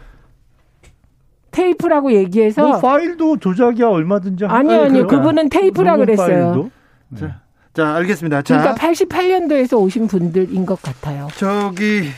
테이프라고 1.52 2.14
얘기해서 2.14 2.66
뭐 2.66 2.80
파일도 2.80 3.38
조작이야 3.38 3.88
얼마든지 3.88 4.46
아니요 4.46 4.82
아니요 4.84 5.08
그분은 5.08 5.50
테이프라 5.50 5.98
그랬어요. 5.98 6.70
네. 7.10 7.34
자, 7.74 7.96
알겠습니다. 7.96 8.42
자, 8.42 8.58
그러니까 8.60 8.86
88년도에서 8.86 9.80
오신 9.80 10.08
분들인 10.08 10.66
것 10.66 10.82
같아요. 10.82 11.28
저기 11.38 12.10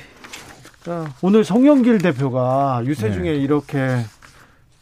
오늘 1.22 1.44
송영길 1.44 2.00
대표가 2.00 2.82
유세 2.86 3.12
중에 3.12 3.32
네. 3.32 3.38
이렇게 3.38 4.00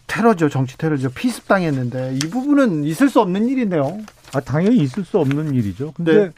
테러죠, 0.07 0.49
정치 0.49 0.77
테러죠, 0.77 1.09
피습 1.09 1.47
당했는데 1.47 2.15
이 2.15 2.19
부분은 2.29 2.85
있을 2.85 3.09
수 3.09 3.19
없는 3.19 3.47
일인데요. 3.47 3.97
아, 4.33 4.39
당연히 4.39 4.77
있을 4.77 5.03
수 5.03 5.19
없는 5.19 5.53
일이죠. 5.53 5.91
근데 5.91 6.25
네. 6.25 6.31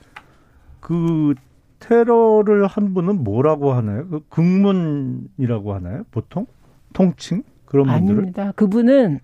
그 0.79 1.35
테러를 1.79 2.65
한 2.65 2.93
분은 2.93 3.23
뭐라고 3.23 3.73
하나요? 3.73 4.07
그 4.07 4.21
극문이라고 4.29 5.75
하나요? 5.75 6.03
보통 6.11 6.47
통칭 6.93 7.43
그런 7.65 7.85
분들을 7.87 8.17
아닙니다. 8.17 8.51
그분은 8.55 9.19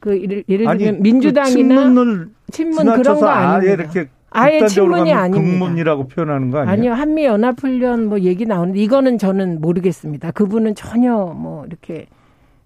그 0.00 0.20
예를, 0.22 0.44
예를 0.48 0.66
들면 0.66 0.88
아니, 0.94 1.00
민주당이나 1.00 1.74
그 1.74 1.80
친문을 1.80 2.30
친문 2.50 2.84
그런 2.94 3.20
거 3.20 3.26
아니에요. 3.26 3.72
이렇게 3.72 4.08
아예 4.30 4.66
친문이 4.66 5.12
아닙니다. 5.12 5.58
국문이라고 5.58 6.08
표현하는 6.08 6.50
거 6.50 6.58
아니에요? 6.58 6.72
아니요. 6.72 6.92
한미 6.92 7.24
연합 7.24 7.62
훈련 7.62 8.08
뭐 8.08 8.20
얘기 8.20 8.44
나오는데 8.46 8.80
이거는 8.80 9.18
저는 9.18 9.60
모르겠습니다. 9.60 10.32
그분은 10.32 10.74
전혀 10.74 11.14
뭐 11.14 11.64
이렇게 11.66 12.06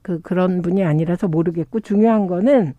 그 0.03 0.21
그런 0.21 0.63
분이 0.63 0.85
아니라서 0.85 1.29
모르겠고 1.29 1.81
중요한 1.81 2.27
거는 2.27 2.75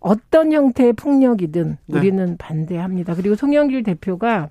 어떤 0.00 0.52
형태의 0.52 0.92
폭력이든 0.94 1.78
네. 1.86 1.98
우리는 1.98 2.36
반대합니다. 2.36 3.14
그리고 3.14 3.34
송영길 3.34 3.84
대표가 3.84 4.48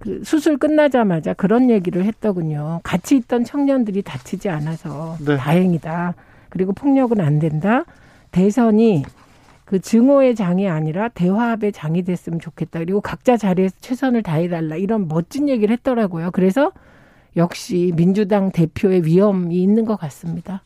그 0.00 0.22
수술 0.24 0.56
끝나자마자 0.58 1.34
그런 1.34 1.70
얘기를 1.70 2.04
했더군요. 2.04 2.80
같이 2.82 3.16
있던 3.16 3.44
청년들이 3.44 4.02
다치지 4.02 4.48
않아서 4.48 5.16
네. 5.24 5.36
다행이다. 5.36 6.14
그리고 6.48 6.72
폭력은 6.72 7.20
안 7.20 7.38
된다. 7.38 7.84
대선이 8.30 9.04
그 9.68 9.80
증오의 9.80 10.34
장이 10.34 10.66
아니라 10.66 11.08
대화합의 11.08 11.72
장이 11.72 12.02
됐으면 12.02 12.40
좋겠다. 12.40 12.78
그리고 12.78 13.02
각자 13.02 13.36
자리에서 13.36 13.74
최선을 13.82 14.22
다해달라. 14.22 14.76
이런 14.76 15.08
멋진 15.08 15.50
얘기를 15.50 15.74
했더라고요. 15.74 16.30
그래서 16.30 16.72
역시 17.36 17.92
민주당 17.94 18.50
대표의 18.50 19.04
위험이 19.04 19.62
있는 19.62 19.84
것 19.84 19.96
같습니다. 19.96 20.62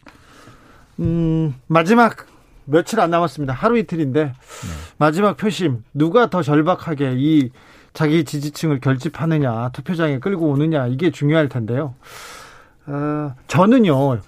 음, 1.01 1.53
마지막 1.67 2.29
며칠 2.65 3.01
안 3.01 3.11
남았습니다. 3.11 3.53
하루 3.53 3.77
이틀인데 3.77 4.25
네. 4.25 4.33
마지막 4.99 5.37
표심 5.37 5.83
누가 5.93 6.31
더 6.31 6.43
절박하게 6.43 7.15
이 7.17 7.51
자기 7.93 8.23
지지층을 8.23 8.79
결집하느냐 8.79 9.71
투표장에 9.71 10.21
끌고 10.21 10.49
오느냐 10.49 10.87
이게 10.87 11.11
중요할 11.11 11.49
텐데요. 11.49 11.97
어, 12.87 13.35
저는요 13.49 14.21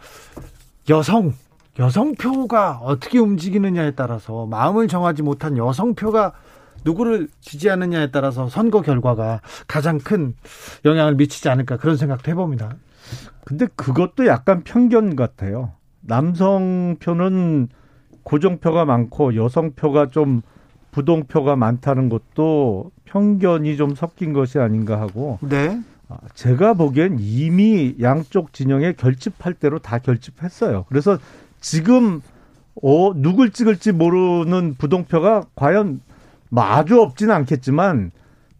여성 0.88 1.32
여성표가 1.78 2.80
어떻게 2.82 3.18
움직이느냐에 3.18 3.92
따라서 3.92 4.46
마음을 4.46 4.88
정하지 4.88 5.22
못한 5.22 5.56
여성표가 5.56 6.32
누구를 6.84 7.28
지지하느냐에 7.40 8.10
따라서 8.10 8.48
선거 8.48 8.82
결과가 8.82 9.40
가장 9.66 9.98
큰 9.98 10.34
영향을 10.84 11.14
미치지 11.14 11.48
않을까 11.48 11.78
그런 11.78 11.96
생각도 11.96 12.30
해봅니다. 12.30 12.76
근데 13.44 13.66
그것도 13.74 14.26
약간 14.26 14.62
편견 14.62 15.16
같아요. 15.16 15.72
남성표는 16.02 17.68
고정표가 18.22 18.84
많고 18.84 19.36
여성표가 19.36 20.10
좀 20.10 20.42
부동표가 20.90 21.56
많다는 21.56 22.08
것도 22.08 22.90
편견이 23.04 23.76
좀 23.76 23.94
섞인 23.94 24.32
것이 24.32 24.58
아닌가 24.58 25.00
하고. 25.00 25.38
네. 25.42 25.80
아, 26.08 26.18
제가 26.34 26.74
보기엔 26.74 27.16
이미 27.18 27.96
양쪽 28.00 28.52
진영에 28.52 28.92
결집할 28.92 29.54
대로 29.54 29.78
다 29.78 29.98
결집했어요. 29.98 30.84
그래서 30.88 31.18
지금 31.64 32.20
어 32.82 33.12
누굴 33.16 33.50
찍을지 33.50 33.92
모르는 33.92 34.74
부동표가 34.74 35.44
과연 35.56 36.02
마주 36.50 37.00
없지는 37.00 37.34
않겠지만 37.34 38.10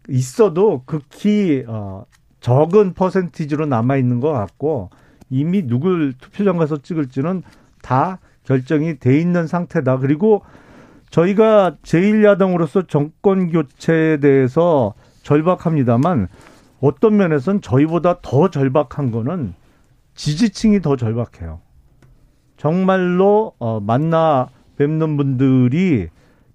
있어도 0.09 0.81
극히 0.87 1.63
어 1.67 2.05
적은 2.39 2.95
퍼센티지로 2.95 3.67
남아 3.67 3.97
있는 3.97 4.21
것 4.21 4.31
같고 4.31 4.89
이미 5.29 5.67
누굴 5.67 6.15
투표장 6.19 6.57
가서 6.57 6.81
찍을지는 6.81 7.43
다 7.83 8.17
결정이 8.43 8.97
돼 8.97 9.19
있는 9.19 9.45
상태다. 9.45 9.99
그리고 9.99 10.41
저희가 11.11 11.75
제1야당으로서 11.83 12.89
정권 12.89 13.51
교체에 13.51 14.17
대해서 14.17 14.95
절박합니다만 15.21 16.27
어떤 16.79 17.17
면에서는 17.17 17.61
저희보다 17.61 18.21
더 18.23 18.49
절박한 18.49 19.11
거는 19.11 19.53
지지층이 20.15 20.81
더 20.81 20.95
절박해요. 20.95 21.59
정말로 22.65 23.51
어, 23.59 23.79
만나 23.79 24.49
뵙는 24.77 25.17
분들이 25.17 26.07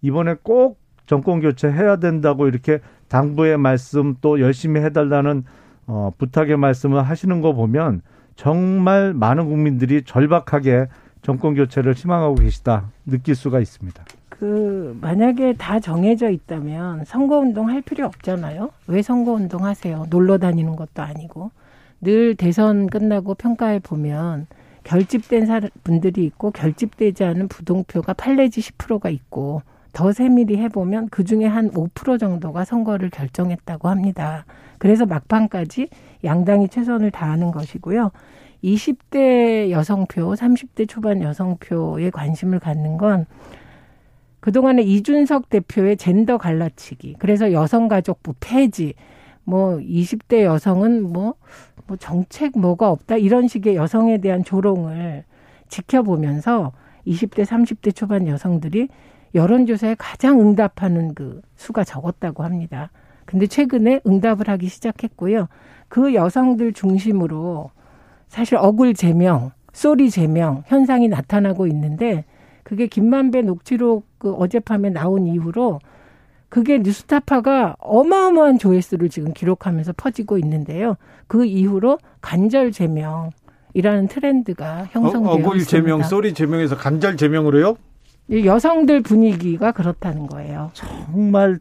이번에 0.02 0.34
꼭 0.42 0.76
정권 1.06 1.40
교체해야 1.40 1.96
된다고 2.00 2.48
이렇게 2.48 2.80
당부의 3.06 3.58
말씀 3.58 4.16
또 4.20 4.40
열심히 4.40 4.80
해달라는 4.80 5.44
어, 5.86 6.10
부탁의 6.18 6.56
말씀을 6.56 7.00
하시는 7.02 7.40
거 7.40 7.52
보면 7.52 8.02
정말 8.34 9.14
많은 9.14 9.46
국민들이 9.46 10.02
절박하게 10.02 10.88
정권 11.22 11.54
교체를 11.54 11.92
희망하고 11.92 12.34
계시다 12.34 12.90
느낄 13.06 13.36
수가 13.36 13.60
있습니다. 13.60 14.04
그 14.30 14.98
만약에 15.00 15.52
다 15.52 15.78
정해져 15.78 16.30
있다면 16.30 17.04
선거 17.04 17.38
운동 17.38 17.68
할 17.68 17.82
필요 17.82 18.06
없잖아요. 18.06 18.70
왜 18.88 19.00
선거 19.00 19.30
운동 19.30 19.64
하세요? 19.64 20.06
놀러 20.10 20.38
다니는 20.38 20.74
것도 20.74 21.02
아니고 21.02 21.52
늘 22.00 22.34
대선 22.34 22.88
끝나고 22.88 23.34
평가해 23.34 23.78
보면 23.78 24.48
결집된 24.90 25.70
분들이 25.84 26.24
있고 26.24 26.50
결집되지 26.50 27.22
않은 27.22 27.46
부동표가 27.46 28.12
8 28.12 28.34
내지 28.34 28.60
10%가 28.60 29.08
있고 29.08 29.62
더 29.92 30.12
세밀히 30.12 30.56
해보면 30.56 31.10
그중에 31.10 31.46
한 31.46 31.70
5% 31.70 32.18
정도가 32.18 32.64
선거를 32.64 33.08
결정했다고 33.10 33.88
합니다. 33.88 34.44
그래서 34.78 35.06
막판까지 35.06 35.90
양당이 36.24 36.68
최선을 36.70 37.12
다하는 37.12 37.52
것이고요. 37.52 38.10
20대 38.64 39.70
여성표, 39.70 40.32
30대 40.32 40.88
초반 40.88 41.22
여성표에 41.22 42.10
관심을 42.10 42.58
갖는 42.58 42.96
건 42.96 43.26
그동안에 44.40 44.82
이준석 44.82 45.50
대표의 45.50 45.98
젠더 45.98 46.38
갈라치기, 46.38 47.16
그래서 47.20 47.52
여성가족부 47.52 48.34
폐지, 48.40 48.94
뭐 49.50 49.78
20대 49.78 50.42
여성은 50.42 51.02
뭐, 51.02 51.34
뭐 51.86 51.96
정책 51.96 52.56
뭐가 52.56 52.88
없다 52.90 53.16
이런 53.16 53.48
식의 53.48 53.74
여성에 53.74 54.18
대한 54.18 54.44
조롱을 54.44 55.24
지켜보면서 55.68 56.72
20대, 57.06 57.44
30대 57.44 57.94
초반 57.94 58.28
여성들이 58.28 58.88
여론조사에 59.34 59.96
가장 59.98 60.40
응답하는 60.40 61.14
그 61.14 61.40
수가 61.56 61.84
적었다고 61.84 62.44
합니다. 62.44 62.90
근데 63.24 63.46
최근에 63.46 64.00
응답을 64.06 64.48
하기 64.48 64.68
시작했고요. 64.68 65.48
그 65.88 66.14
여성들 66.14 66.72
중심으로 66.72 67.70
사실 68.28 68.56
억울 68.56 68.94
제명, 68.94 69.50
쏘리 69.72 70.10
제명 70.10 70.62
현상이 70.66 71.08
나타나고 71.08 71.66
있는데 71.68 72.24
그게 72.62 72.86
김만배 72.86 73.42
녹취록 73.42 74.06
그 74.18 74.32
어젯밤에 74.32 74.90
나온 74.90 75.26
이후로 75.26 75.80
그게 76.50 76.78
뉴스타파가 76.78 77.76
어마어마한 77.78 78.58
조회수를 78.58 79.08
지금 79.08 79.32
기록하면서 79.32 79.94
퍼지고 79.96 80.36
있는데요. 80.38 80.96
그 81.28 81.46
이후로 81.46 81.98
간절 82.20 82.72
재명이라는 82.72 84.08
트렌드가 84.08 84.88
형성되어 84.90 85.32
어, 85.32 85.36
있습니다. 85.54 85.64
재명, 85.64 86.02
sorry 86.02 86.34
재명에서 86.34 86.76
간절 86.76 87.16
재명으로요? 87.16 87.76
여성들 88.32 89.02
분위기가 89.02 89.72
그렇다는 89.72 90.26
거예요. 90.26 90.70
정말 90.74 91.58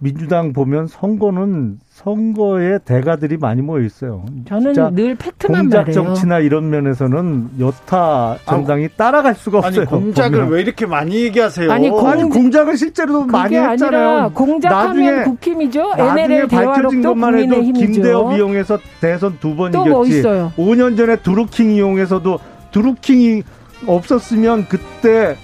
민주당 0.00 0.52
보면 0.52 0.86
선거는 0.86 1.78
선거에 1.88 2.78
대가들이 2.84 3.38
많이 3.38 3.62
모여 3.62 3.82
있어요. 3.84 4.24
저는 4.46 4.74
늘 4.94 5.14
팩트만 5.14 5.62
공작 5.62 5.78
말해요. 5.78 5.94
정치나 5.94 6.40
이런 6.40 6.68
면에서는 6.68 7.50
여타 7.58 8.36
정당이 8.44 8.84
아, 8.84 8.88
따라갈 8.96 9.34
수가 9.34 9.58
없어요. 9.58 9.80
아니 9.80 9.86
공작을 9.88 10.38
보면. 10.40 10.52
왜 10.52 10.60
이렇게 10.60 10.84
많이 10.84 11.16
얘기하세요? 11.24 11.72
아니, 11.72 11.88
공, 11.88 12.06
아니 12.06 12.22
공작을 12.24 12.76
실제로 12.76 13.24
많이 13.24 13.56
했잖아요. 13.56 14.32
공작하면 14.34 15.24
국힘이죠. 15.24 15.94
NLL 15.96 16.46
밝혀진 16.48 17.02
것만 17.02 17.38
해도 17.38 17.60
김대엽 17.62 18.34
이용해서 18.36 18.78
대선 19.00 19.38
두 19.40 19.56
번 19.56 19.70
이겼지. 19.72 19.88
뭐 19.90 20.06
있어요? 20.06 20.52
5년 20.58 20.96
전에 20.98 21.16
두루킹 21.16 21.70
이용해서도 21.72 22.38
두루킹이 22.72 23.42
없었으면 23.86 24.66
그때 24.68 25.36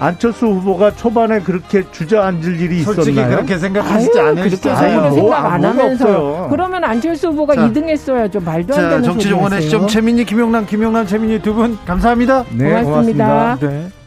안철수 0.00 0.46
후보가 0.46 0.96
초반에 0.96 1.40
그렇게 1.40 1.84
주저앉을 1.90 2.58
일이 2.60 2.82
솔직히 2.82 3.10
있었나요? 3.12 3.36
그렇게 3.36 3.58
생각하시지 3.58 4.18
않으요 4.18 4.34
그렇게 4.44 4.56
속으로 4.56 5.10
생각 5.12 5.44
안 5.52 5.64
하면서 5.64 6.04
없어요. 6.08 6.48
그러면 6.50 6.84
안철수 6.84 7.28
후보가 7.28 7.54
자, 7.54 7.68
2등 7.68 7.88
했어야죠. 7.88 8.40
말도 8.40 8.74
안 8.74 8.80
되는 8.88 9.02
정치정원의 9.02 9.62
시점 9.62 9.86
최민희, 9.86 10.24
김용남, 10.24 10.66
김용남, 10.66 11.06
최민희 11.06 11.42
두 11.42 11.54
분 11.54 11.76
감사합니다. 11.84 12.44
네, 12.50 12.82
고맙습니다. 12.82 13.26
고맙습니다. 13.26 13.58
네. 13.60 13.99